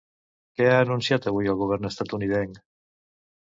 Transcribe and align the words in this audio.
Què 0.61 0.65
ha 0.69 0.79
anunciat 0.85 1.27
avui 1.33 1.51
el 1.53 1.59
govern 1.59 1.89
estatunidenc? 1.91 2.59